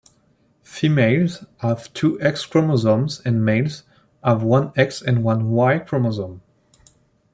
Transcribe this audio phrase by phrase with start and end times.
[0.63, 3.83] Females have two X chromosomes and males
[4.23, 6.41] have one X and one Y chromosome.